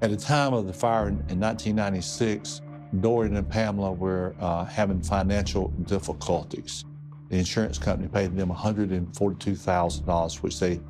[0.00, 2.62] At the time of the fire in, in 1996,
[3.00, 6.84] Dorian and Pamela were uh, having financial difficulties.
[7.30, 10.80] The insurance company paid them $142,000, which they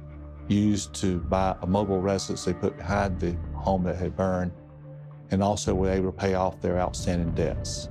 [0.48, 4.52] used to buy a mobile residence they put behind the home that had burned,
[5.30, 7.88] and also were able to pay off their outstanding debts.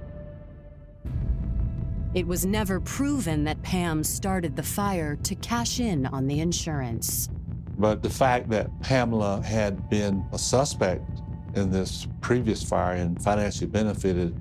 [2.14, 7.30] It was never proven that Pam started the fire to cash in on the insurance.
[7.78, 11.10] But the fact that Pamela had been a suspect
[11.56, 14.38] in this previous fire and financially benefited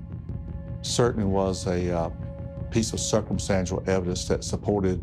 [0.81, 2.09] certainly was a uh,
[2.71, 5.01] piece of circumstantial evidence that supported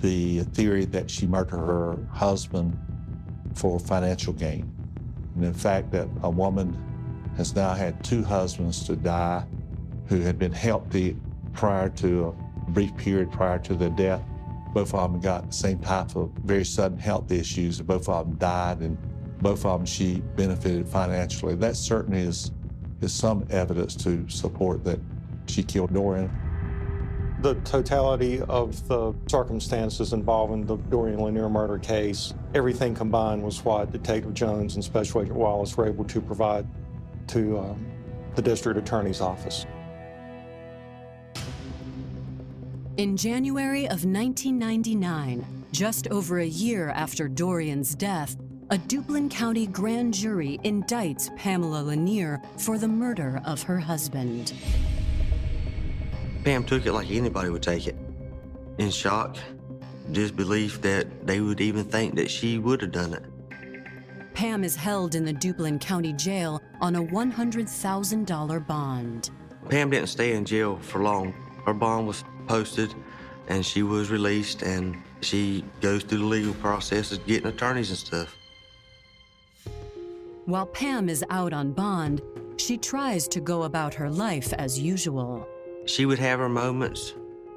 [0.00, 2.78] the theory that she murdered her husband
[3.54, 4.70] for financial gain.
[5.34, 6.76] And in fact, that a woman
[7.36, 9.44] has now had two husbands to die
[10.06, 11.16] who had been healthy
[11.52, 12.34] prior to
[12.66, 14.22] a brief period prior to their death.
[14.72, 17.80] Both of them got the same type of very sudden health issues.
[17.80, 18.98] Both of them died, and
[19.40, 21.54] both of them she benefited financially.
[21.54, 22.52] That certainly is,
[23.00, 25.00] is some evidence to support that
[25.46, 26.30] she killed Dorian.
[27.40, 33.92] The totality of the circumstances involving the Dorian Lanier murder case, everything combined was what
[33.92, 36.66] Detective Jones and Special Agent Wallace were able to provide
[37.28, 37.86] to um,
[38.36, 39.66] the district attorney's office.
[42.96, 48.36] In January of 1999, just over a year after Dorian's death,
[48.70, 54.54] a Duplin County grand jury indicts Pamela Lanier for the murder of her husband.
[56.46, 57.96] Pam took it like anybody would take it.
[58.78, 59.36] In shock,
[60.12, 63.24] disbelief that they would even think that she would have done it.
[64.32, 69.30] Pam is held in the Duplin County Jail on a $100,000 bond.
[69.68, 71.34] Pam didn't stay in jail for long.
[71.64, 72.94] Her bond was posted
[73.48, 77.98] and she was released and she goes through the legal process of getting attorneys and
[77.98, 78.36] stuff.
[80.44, 82.22] While Pam is out on bond,
[82.56, 85.48] she tries to go about her life as usual.
[85.86, 87.14] She would have her moments,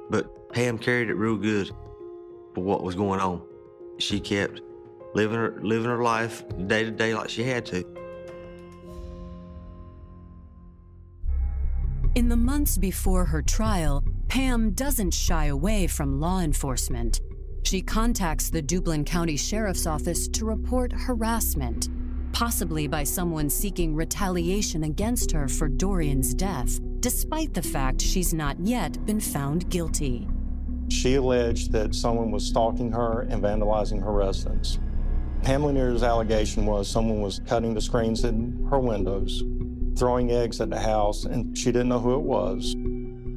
[0.08, 1.68] but Pam carried it real good
[2.54, 3.42] for what was going on.
[3.98, 4.60] She kept
[5.14, 7.84] living her living her life day to day like she had to.
[12.14, 17.20] In the months before her trial, Pam doesn't shy away from law enforcement.
[17.62, 21.88] She contacts the Duplin County Sheriff's Office to report harassment,
[22.32, 28.58] possibly by someone seeking retaliation against her for Dorian's death, despite the fact she's not
[28.60, 30.28] yet been found guilty.
[30.88, 34.78] She alleged that someone was stalking her and vandalizing her residence.
[35.42, 39.42] Pam Lanier's allegation was someone was cutting the screens in her windows,
[39.96, 42.74] throwing eggs at the house, and she didn't know who it was.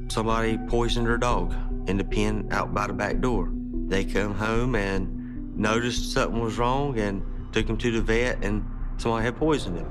[0.10, 1.54] Somebody poisoned her dog
[1.88, 3.50] in the pen out by the back door.
[3.88, 7.22] They come home and noticed something was wrong and
[7.52, 8.66] took him to the vet, and
[9.04, 9.88] somebody had poisoned him,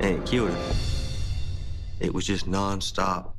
[0.00, 0.76] and it killed him.
[2.00, 3.32] It was just nonstop.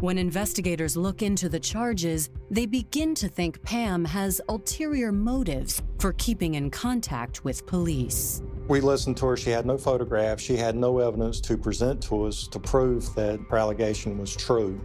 [0.00, 6.12] When investigators look into the charges, they begin to think Pam has ulterior motives for
[6.12, 8.42] keeping in contact with police.
[8.68, 9.36] We listened to her.
[9.38, 10.42] She had no photographs.
[10.42, 14.78] She had no evidence to present to us to prove that her allegation was true.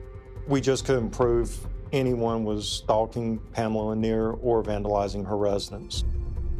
[0.47, 1.53] We just couldn't prove
[1.91, 6.05] anyone was stalking Pamela Lanier or vandalizing her residence.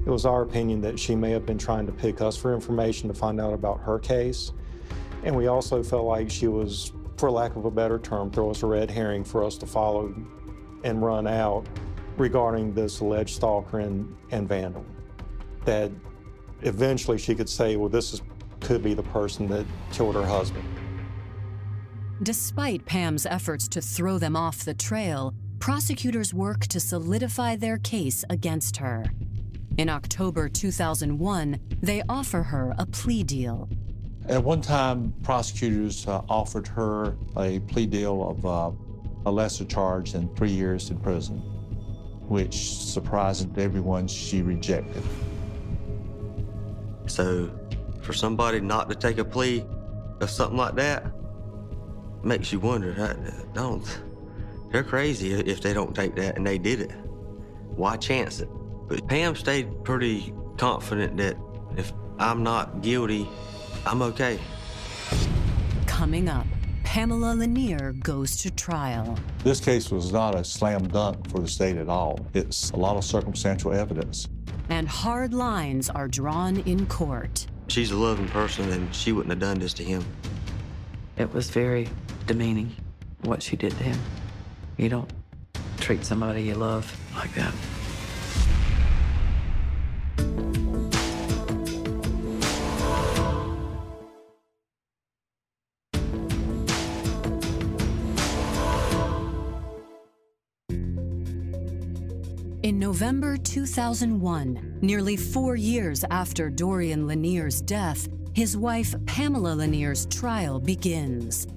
[0.06, 3.10] It was our opinion that she may have been trying to pick us for information
[3.10, 4.54] to find out about her case.
[5.24, 8.64] And we also felt like she was, for lack of a better term, throw us
[8.64, 10.14] a red herring for us to follow
[10.84, 11.66] and run out
[12.18, 14.86] regarding this alleged stalker and, and vandal.
[15.66, 15.92] That
[16.62, 18.22] eventually she could say, well, this is,
[18.62, 20.64] could be the person that killed her husband.
[22.24, 28.26] Despite Pam's efforts to throw them off the trail, prosecutors work to solidify their case
[28.30, 29.06] against her.
[29.80, 33.70] In October 2001, they offer her a plea deal.
[34.28, 38.72] At one time, prosecutors uh, offered her a plea deal of uh,
[39.26, 41.38] a lesser charge than three years in prison,
[42.28, 45.02] which, surprised everyone, she rejected.
[47.06, 47.50] So,
[48.02, 49.64] for somebody not to take a plea
[50.20, 51.06] of something like that
[52.22, 52.94] makes you wonder.
[53.00, 54.02] I don't,
[54.74, 56.92] They're crazy if they don't take that, and they did it.
[57.78, 58.50] Why chance it?
[58.90, 61.38] But Pam stayed pretty confident that
[61.78, 63.30] if I'm not guilty,
[63.86, 64.40] I'm okay.
[65.86, 66.48] Coming up,
[66.84, 69.16] Pamela Lanier goes to trial.
[69.44, 72.20] This case was not a slam dunk for the state at all.
[72.34, 74.28] It's a lot of circumstantial evidence.
[74.70, 77.46] And hard lines are drawn in court.
[77.68, 80.04] She's a loving person, and she wouldn't have done this to him.
[81.18, 81.88] It was very
[82.26, 82.76] demeaning
[83.22, 84.00] what she did to him.
[84.78, 85.12] You don't
[85.78, 87.54] treat somebody you love like that.
[103.00, 111.48] November 2001, nearly four years after Dorian Lanier's death, his wife Pamela Lanier's trial begins.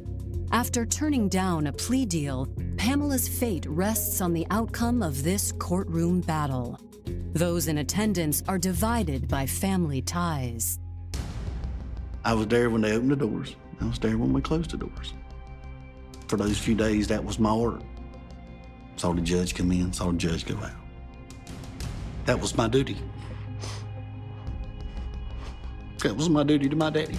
[0.53, 6.21] After turning down a plea deal, Pamela's fate rests on the outcome of this courtroom
[6.21, 6.79] battle.
[7.33, 10.79] Those in attendance are divided by family ties.
[12.25, 13.57] I was there when they opened the doors.
[13.81, 15.13] I was there when we closed the doors.
[16.29, 17.83] For those few days, that was my work.
[18.95, 20.82] Saw the judge come in, saw the judge go out.
[22.25, 22.97] That was my duty.
[26.03, 27.17] That was my duty to my daddy.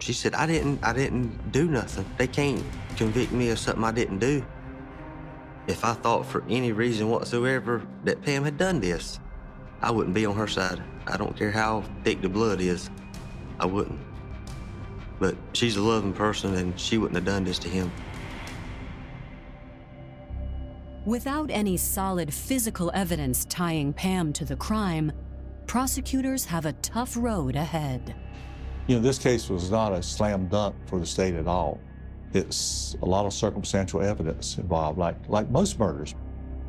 [0.00, 2.04] She said, I didn't I didn't do nothing.
[2.16, 2.62] They can't
[2.96, 4.44] convict me of something I didn't do.
[5.66, 9.20] If I thought for any reason whatsoever that Pam had done this,
[9.82, 10.82] I wouldn't be on her side.
[11.06, 12.90] I don't care how thick the blood is.
[13.60, 14.00] I wouldn't.
[15.18, 17.92] But she's a loving person and she wouldn't have done this to him.
[21.08, 25.10] Without any solid physical evidence tying Pam to the crime,
[25.66, 28.14] prosecutors have a tough road ahead.
[28.88, 31.80] You know, this case was not a slam dunk for the state at all.
[32.34, 36.14] It's a lot of circumstantial evidence involved, like, like most murders.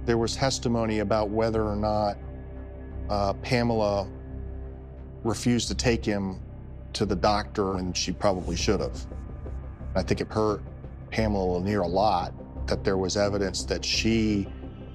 [0.05, 2.17] There was testimony about whether or not
[3.09, 4.07] uh, Pamela
[5.25, 6.39] refused to take him
[6.93, 9.05] to the doctor, and she probably should have.
[9.97, 10.61] I think it hurt
[11.11, 12.33] Pamela Lanier a lot
[12.69, 14.47] that there was evidence that she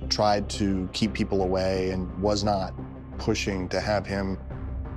[0.08, 2.72] tried to keep people away and was not
[3.18, 4.38] pushing to have him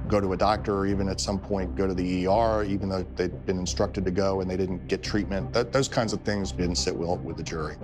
[0.07, 3.03] go to a doctor or even at some point go to the ER, even though
[3.15, 5.51] they'd been instructed to go and they didn't get treatment.
[5.71, 7.75] Those kinds of things didn't sit well with the jury.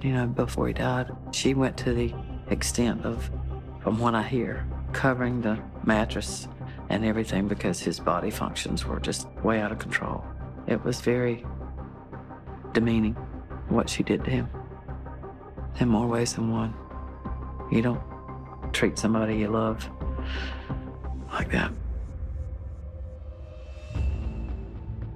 [0.00, 2.14] You know, before he died, she went to the
[2.50, 3.30] extent of,
[3.82, 6.48] from what I hear, covering the mattress
[6.88, 10.24] and everything because his body functions were just way out of control.
[10.66, 11.44] It was very
[12.72, 13.16] demeaning
[13.68, 14.48] what she did to him
[15.80, 16.74] in more ways than one.
[17.70, 18.00] You don't
[18.72, 19.88] treat somebody you love
[21.32, 21.72] like that.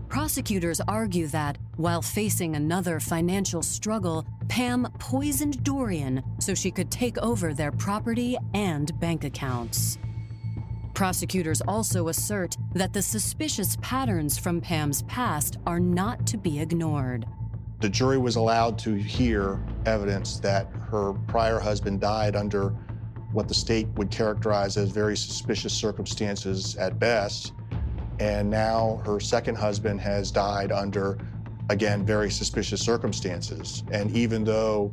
[0.09, 7.17] Prosecutors argue that, while facing another financial struggle, Pam poisoned Dorian so she could take
[7.19, 9.99] over their property and bank accounts.
[10.93, 17.27] Prosecutors also assert that the suspicious patterns from Pam's past are not to be ignored.
[17.83, 22.69] The jury was allowed to hear evidence that her prior husband died under
[23.33, 27.55] what the state would characterize as very suspicious circumstances at best.
[28.21, 31.19] And now her second husband has died under,
[31.71, 33.83] again, very suspicious circumstances.
[33.91, 34.93] And even though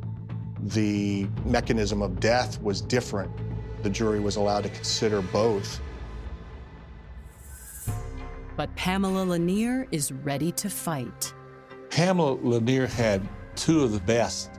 [0.58, 3.30] the mechanism of death was different,
[3.84, 5.80] the jury was allowed to consider both.
[8.56, 11.32] But Pamela Lanier is ready to fight.
[11.90, 13.20] Pamela Lanier had
[13.56, 14.50] two of the best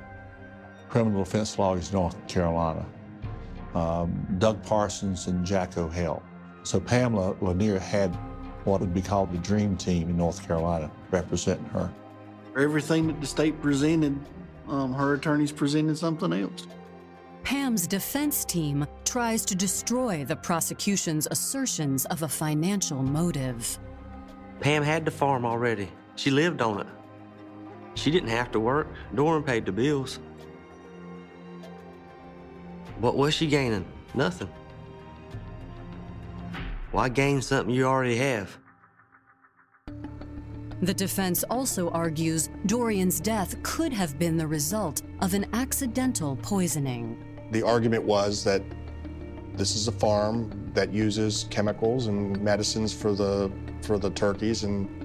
[0.90, 2.86] criminal defense lawyers in North Carolina,
[3.74, 6.22] um, Doug Parsons and Jack O'Hale.
[6.64, 8.14] So Pamela Lanier had
[8.66, 11.92] what would be called the dream team in North Carolina representing her.
[12.58, 14.20] Everything that the state presented,
[14.68, 16.68] um, her attorneys presented something else.
[17.44, 23.80] Pam's defense team tries to destroy the prosecution's assertions of a financial motive.
[24.60, 25.90] Pam had the farm already.
[26.18, 26.88] She lived on it.
[27.96, 28.88] She didn't have to work.
[29.14, 30.20] Dorian paid the bills.
[33.00, 33.86] What was she gaining?
[34.14, 34.50] Nothing.
[36.92, 38.58] Why gain something you already have?
[40.82, 47.24] The defense also argues Dorian's death could have been the result of an accidental poisoning.
[47.52, 48.64] The argument was that
[49.54, 53.52] this is a farm that uses chemicals and medicines for the
[53.84, 55.01] for the turkeys and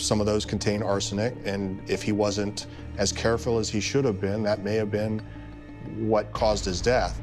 [0.00, 4.20] some of those contain arsenic and if he wasn't as careful as he should have
[4.20, 5.22] been that may have been
[5.96, 7.20] what caused his death.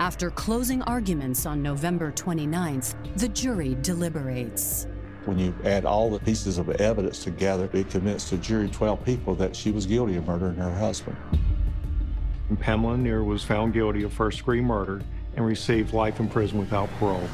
[0.00, 4.86] After closing arguments on November 29th, the jury deliberates.
[5.24, 9.34] When you add all the pieces of evidence together, it convinced a jury 12 people
[9.36, 11.16] that she was guilty of murdering her husband.
[12.48, 15.00] And Pamela Lanier was found guilty of first degree murder
[15.36, 17.26] and received life in prison without parole.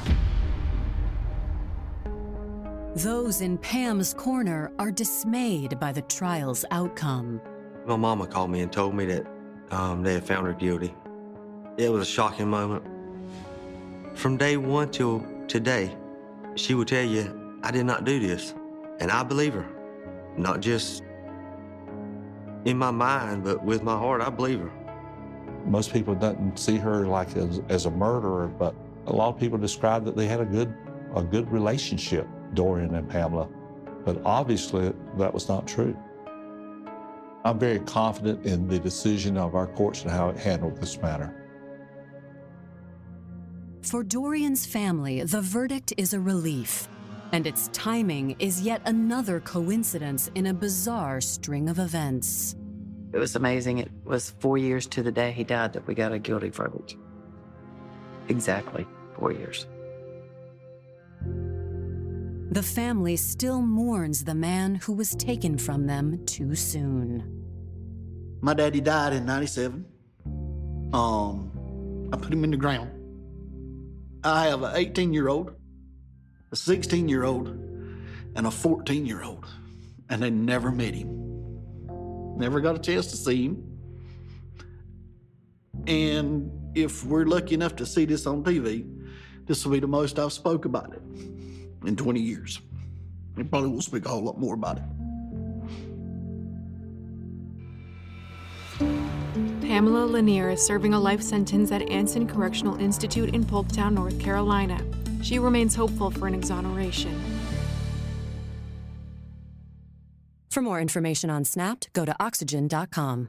[2.97, 7.41] Those in Pam's corner are dismayed by the trial's outcome.
[7.86, 9.26] My mama called me and told me that
[9.70, 10.93] um, they had found her guilty.
[11.76, 12.82] It was a shocking moment.
[14.14, 15.97] From day one till today,
[16.57, 18.55] she would tell you, I did not do this.
[18.99, 19.68] And I believe her.
[20.36, 21.05] Not just
[22.64, 24.72] in my mind, but with my heart, I believe her.
[25.64, 28.74] Most people doesn't see her like as, as a murderer, but
[29.07, 30.74] a lot of people describe that they had a good,
[31.14, 33.49] a good relationship, Dorian and Pamela.
[34.05, 35.97] But obviously, that was not true.
[37.45, 41.35] I'm very confident in the decision of our courts and how it handled this matter.
[43.83, 46.87] For Dorian's family, the verdict is a relief,
[47.33, 52.57] and its timing is yet another coincidence in a bizarre string of events.
[53.13, 53.79] It was amazing.
[53.79, 56.97] It was four years to the day he died that we got a guilty verdict.
[58.29, 58.87] Exactly
[59.19, 59.67] four years.
[62.51, 67.47] The family still mourns the man who was taken from them too soon.
[68.41, 69.85] My daddy died in 97.
[70.93, 72.91] Um, I put him in the ground.
[74.25, 75.55] I have an 18 year old,
[76.51, 77.47] a 16 year old,
[78.35, 79.47] and a 14 year old,
[80.09, 82.37] and they never met him.
[82.37, 83.79] Never got a chance to see him.
[85.87, 88.93] And if we're lucky enough to see this on TV,
[89.47, 91.03] this will be the most I've spoke about it
[91.85, 92.61] in 20 years.
[93.37, 94.85] We probably will speak a whole lot more about it.
[99.61, 104.81] Pamela Lanier is serving a life sentence at Anson Correctional Institute in Polkton, North Carolina.
[105.22, 107.18] She remains hopeful for an exoneration.
[110.51, 113.28] For more information on Snapped, go to oxygen.com.